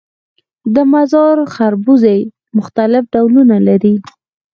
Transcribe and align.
د 0.75 0.75
مزار 0.93 1.37
خربوزې 1.53 2.17
مختلف 2.57 3.03
ډولونه 3.13 3.55
لري 3.67 3.95